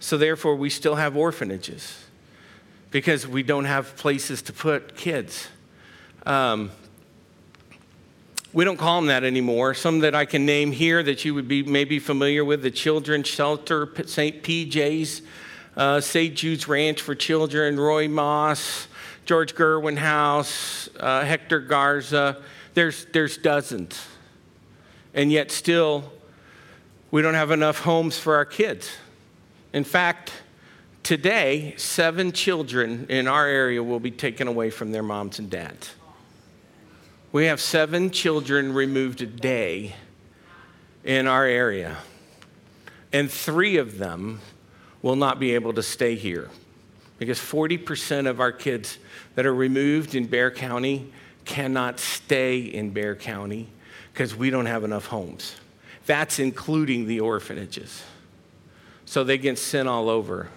[0.00, 2.04] So therefore, we still have orphanages
[2.90, 5.48] because we don't have places to put kids.
[6.24, 6.70] Um,
[8.52, 9.74] we don't call them that anymore.
[9.74, 13.28] Some that I can name here that you would be maybe familiar with the Children's
[13.28, 14.42] Shelter, St.
[14.42, 15.22] PJ's,
[15.76, 16.34] uh, St.
[16.34, 18.88] Jude's Ranch for Children, Roy Maas,
[19.26, 22.42] George Gervin House, uh, Hector Garza.
[22.72, 24.06] There's, there's dozens.
[25.12, 26.10] And yet, still,
[27.10, 28.90] we don't have enough homes for our kids.
[29.72, 30.32] In fact,
[31.02, 35.94] today, seven children in our area will be taken away from their moms and dads.
[37.30, 39.94] We have seven children removed a day
[41.04, 41.98] in our area,
[43.12, 44.40] and three of them
[45.02, 46.48] will not be able to stay here
[47.18, 48.98] because 40% of our kids
[49.34, 51.12] that are removed in Bexar County
[51.44, 53.68] cannot stay in Bexar County
[54.12, 55.56] because we don't have enough homes.
[56.06, 58.02] That's including the orphanages.
[59.08, 60.50] So they get sent all over.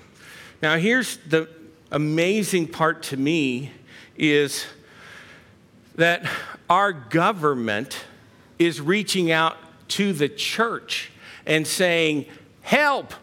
[0.62, 1.48] Now, here's the
[1.90, 3.72] amazing part to me
[4.18, 4.66] is
[5.96, 6.30] that
[6.70, 8.04] our government
[8.60, 9.56] is reaching out
[9.88, 11.12] to the church
[11.46, 12.26] and saying,
[12.62, 13.14] Help!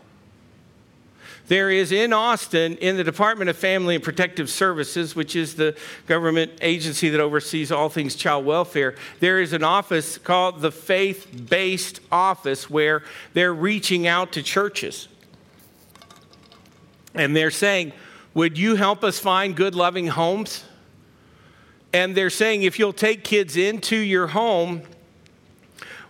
[1.49, 5.77] There is in Austin, in the Department of Family and Protective Services, which is the
[6.07, 11.47] government agency that oversees all things child welfare, there is an office called the Faith
[11.51, 13.03] Based Office where
[13.35, 15.09] they're reaching out to churches.
[17.19, 17.93] And they're saying,
[18.33, 20.65] Would you help us find good, loving homes?
[21.93, 24.83] And they're saying if you'll take kids into your home,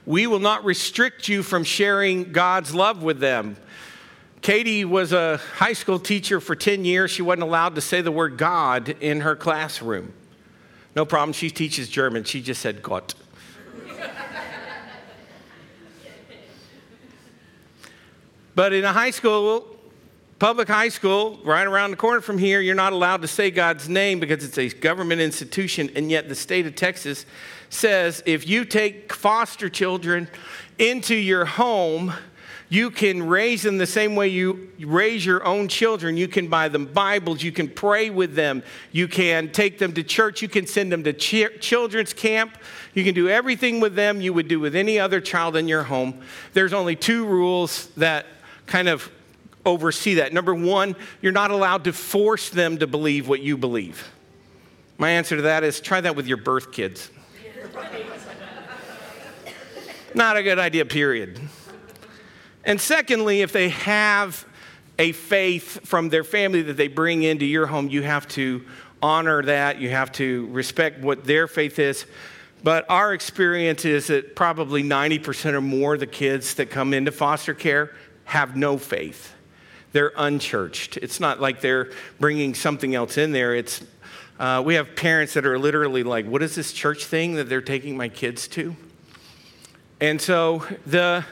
[0.05, 3.57] we will not restrict you from sharing God's love with them.
[4.42, 7.11] Katie was a high school teacher for 10 years.
[7.11, 10.12] She wasn't allowed to say the word God in her classroom.
[10.94, 12.25] No problem, she teaches German.
[12.25, 13.14] She just said Gott.
[18.55, 19.78] but in a high school,
[20.38, 23.88] Public high school, right around the corner from here, you're not allowed to say God's
[23.88, 27.27] name because it's a government institution, and yet the state of Texas
[27.70, 30.29] says if you take foster children
[30.79, 32.14] into your home,
[32.68, 36.16] you can raise them the same way you raise your own children.
[36.16, 37.42] You can buy them Bibles.
[37.42, 38.62] You can pray with them.
[38.92, 40.40] You can take them to church.
[40.40, 42.57] You can send them to ch- children's camp.
[42.94, 45.83] You can do everything with them you would do with any other child in your
[45.83, 46.22] home.
[46.53, 48.27] There's only two rules that
[48.66, 49.11] kind of
[49.64, 50.33] oversee that.
[50.33, 54.11] Number one, you're not allowed to force them to believe what you believe.
[54.97, 57.11] My answer to that is try that with your birth kids.
[60.14, 61.40] not a good idea, period.
[62.64, 64.44] And secondly, if they have
[64.99, 68.64] a faith from their family that they bring into your home, you have to
[69.01, 69.81] honor that.
[69.81, 72.05] You have to respect what their faith is.
[72.64, 77.12] But our experience is that probably 90% or more of the kids that come into
[77.12, 77.94] foster care
[78.25, 79.35] have no faith
[79.92, 80.96] they're unchurched.
[80.98, 83.55] It's not like they're bringing something else in there.
[83.55, 83.83] It's
[84.38, 87.61] uh, we have parents that are literally like, "What is this church thing that they're
[87.61, 88.77] taking my kids to?"
[90.01, 91.24] And so the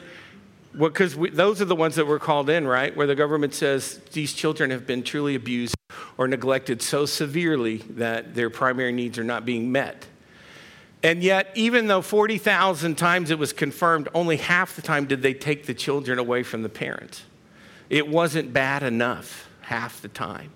[0.79, 2.95] because well, those are the ones that were called in, right?
[2.95, 5.74] Where the government says these children have been truly abused
[6.18, 10.07] or neglected so severely that their primary needs are not being met.
[11.03, 15.34] And yet, even though 40,000 times it was confirmed, only half the time did they
[15.34, 17.22] take the children away from the parents.
[17.88, 20.51] It wasn't bad enough half the time.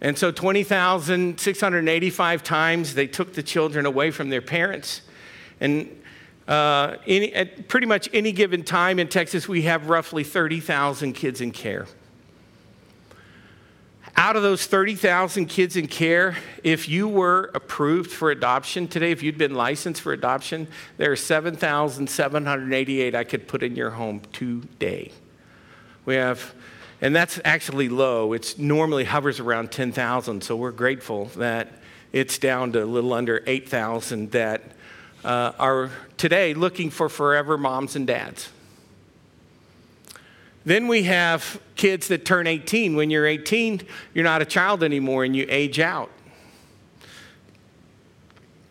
[0.00, 5.00] And so 20,685 times they took the children away from their parents.
[5.60, 5.88] And
[6.46, 11.40] uh, any, at pretty much any given time in Texas, we have roughly 30,000 kids
[11.40, 11.86] in care.
[14.16, 19.24] Out of those 30,000 kids in care, if you were approved for adoption today, if
[19.24, 25.10] you'd been licensed for adoption, there are 7,788 I could put in your home today.
[26.04, 26.54] We have,
[27.00, 28.32] and that's actually low.
[28.34, 31.72] It normally hovers around 10,000, so we're grateful that
[32.12, 34.62] it's down to a little under 8,000 that
[35.24, 38.48] uh, are today looking for forever moms and dads.
[40.64, 42.96] Then we have kids that turn 18.
[42.96, 43.82] When you're 18,
[44.14, 46.10] you're not a child anymore and you age out.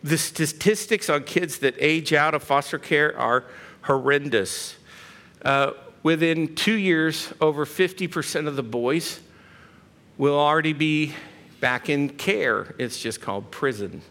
[0.02, 3.44] The statistics on kids that age out of foster care are
[3.82, 4.76] horrendous.
[5.42, 5.72] Uh,
[6.02, 9.20] within two years, over 50% of the boys
[10.18, 11.14] will already be
[11.60, 12.74] back in care.
[12.78, 14.02] It's just called prison,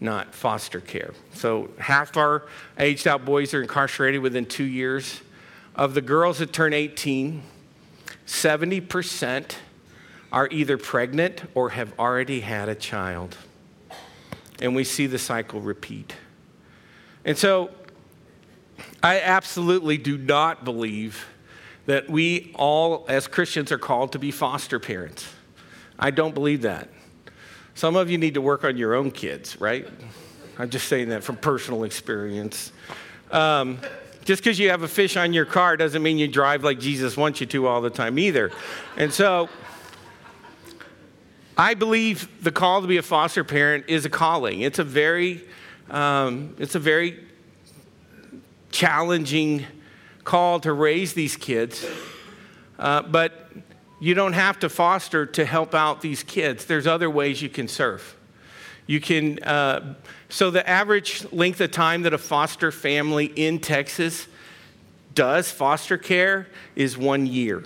[0.00, 1.14] not foster care.
[1.34, 2.46] So half our
[2.78, 5.20] aged out boys are incarcerated within two years.
[5.76, 7.42] Of the girls that turn 18,
[8.26, 9.56] 70%
[10.32, 13.36] are either pregnant or have already had a child.
[14.60, 16.14] And we see the cycle repeat.
[17.26, 17.70] And so
[19.02, 21.26] I absolutely do not believe
[21.84, 25.28] that we all, as Christians, are called to be foster parents.
[25.98, 26.88] I don't believe that.
[27.74, 29.86] Some of you need to work on your own kids, right?
[30.58, 32.72] I'm just saying that from personal experience.
[33.30, 33.78] Um,
[34.26, 37.16] just because you have a fish on your car doesn't mean you drive like Jesus
[37.16, 38.50] wants you to all the time either.
[38.96, 39.48] And so,
[41.56, 44.62] I believe the call to be a foster parent is a calling.
[44.62, 45.44] It's a very,
[45.88, 47.24] um, it's a very
[48.72, 49.64] challenging
[50.24, 51.86] call to raise these kids,
[52.80, 53.48] uh, but
[54.00, 56.64] you don't have to foster to help out these kids.
[56.64, 58.15] There's other ways you can serve.
[58.86, 59.94] You can, uh,
[60.28, 64.28] so the average length of time that a foster family in Texas
[65.14, 67.64] does foster care is one year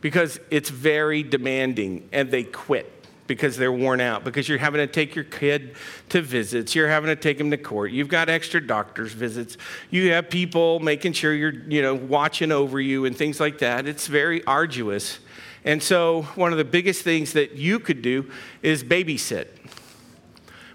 [0.00, 2.92] because it's very demanding and they quit
[3.26, 5.76] because they're worn out, because you're having to take your kid
[6.08, 9.58] to visits, you're having to take them to court, you've got extra doctor's visits,
[9.90, 13.86] you have people making sure you're, you know, watching over you and things like that.
[13.86, 15.18] It's very arduous.
[15.64, 18.30] And so, one of the biggest things that you could do
[18.62, 19.48] is babysit.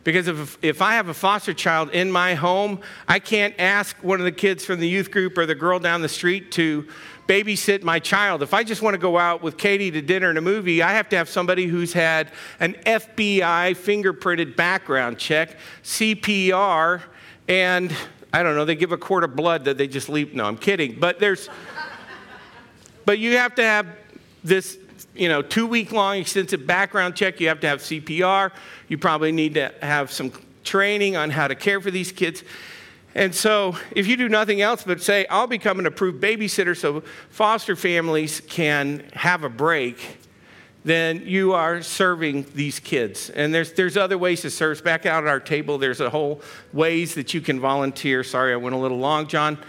[0.04, 4.20] Because if, if I have a foster child in my home, I can't ask one
[4.20, 6.86] of the kids from the youth group or the girl down the street to
[7.28, 8.44] babysit my child.
[8.44, 10.94] If I just want to go out with Katie to dinner and a movie, I
[10.94, 17.02] have to have somebody who's had an FBI fingerprinted background check, CPR,
[17.48, 17.96] and
[18.34, 20.34] I don't know, they give a quart of blood that they just leave.
[20.34, 21.00] No, I'm kidding.
[21.00, 21.50] But there's,
[23.06, 23.88] but you have to have
[24.44, 24.78] this,
[25.16, 27.40] you know, two week long extensive background check.
[27.40, 28.52] You have to have CPR.
[28.88, 30.32] You probably need to have some
[30.64, 32.44] training on how to care for these kids.
[33.16, 37.02] And so, if you do nothing else but say, I'll become an approved babysitter so
[37.30, 40.18] foster families can have a break,
[40.84, 43.30] then you are serving these kids.
[43.30, 44.84] And there's, there's other ways to serve.
[44.84, 46.42] Back out at our table, there's a whole
[46.74, 48.24] ways that you can volunteer.
[48.24, 49.60] Sorry, I went a little long, John.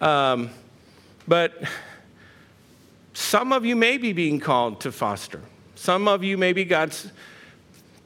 [0.00, 0.50] Um,
[1.26, 1.54] but
[3.20, 5.42] some of you may be being called to foster.
[5.74, 7.12] Some of you, maybe God's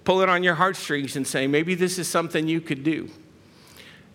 [0.02, 3.08] pulling on your heartstrings and saying, maybe this is something you could do.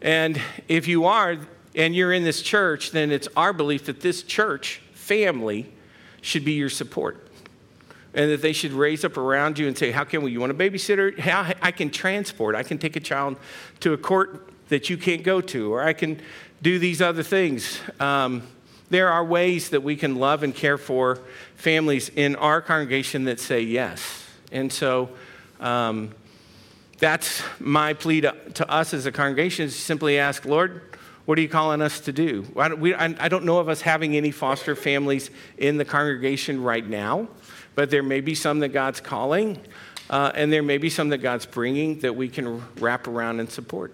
[0.02, 1.38] And if you are,
[1.74, 5.72] and you're in this church, then it's our belief that this church family
[6.22, 7.28] should be your support.
[8.14, 10.32] And that they should raise up around you and say, How can we?
[10.32, 11.18] You want a babysitter?
[11.18, 12.56] How I can transport.
[12.56, 13.38] I can take a child
[13.82, 16.20] to a court that you can't go to, or I can
[16.62, 17.80] do these other things.
[18.00, 18.43] Um,
[18.90, 21.20] there are ways that we can love and care for
[21.56, 24.26] families in our congregation that say yes.
[24.52, 25.10] And so,
[25.60, 26.12] um,
[26.98, 30.82] that's my plea to, to us as a congregation is simply ask, Lord,
[31.30, 32.44] What are you calling us to do?
[32.58, 35.30] I don't, we, I, I don't know of us having any foster families
[35.60, 37.28] in the congregation right now,
[37.76, 39.60] but there may be some that God's calling,
[40.10, 43.48] uh, and there may be some that God's bringing that we can wrap around and
[43.48, 43.94] support.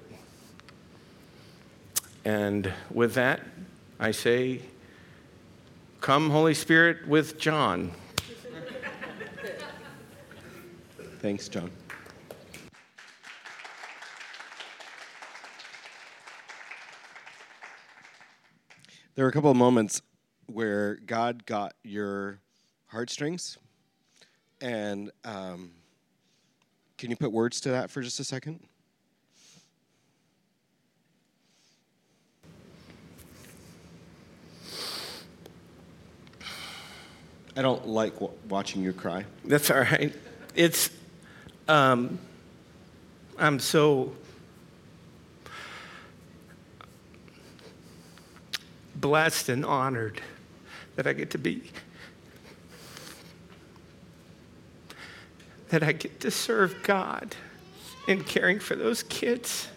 [2.24, 3.42] And with that,
[4.00, 4.62] I say,
[6.02, 7.92] Come, Holy Spirit, with John.
[11.20, 11.72] Thanks, John.
[19.16, 20.02] There were a couple of moments
[20.48, 22.40] where God got your
[22.88, 23.58] heartstrings.
[24.62, 25.72] And um,
[26.98, 28.60] can you put words to that for just a second?
[37.56, 39.24] I don't like w- watching you cry.
[39.46, 40.14] That's all right.
[40.56, 40.90] It's,
[41.68, 42.20] um,
[43.38, 44.14] I'm so
[48.96, 50.22] blessed and honored
[50.96, 51.72] that I get to be,
[55.70, 57.36] that I get to serve God
[58.08, 59.70] in caring for those kids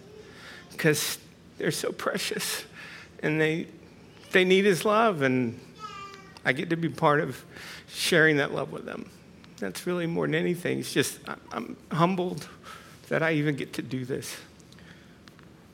[0.73, 1.19] because
[1.59, 2.65] they're so precious
[3.23, 3.67] and they,
[4.33, 5.59] they need His love, and
[6.49, 7.45] I get to be part of
[7.91, 9.11] sharing that love with them.
[9.59, 10.79] That's really more than anything.
[10.79, 11.19] It's just,
[11.53, 12.49] I'm, humbled
[13.11, 14.35] that I even get to do this.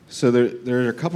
[0.08, 1.12] So there, there are a couple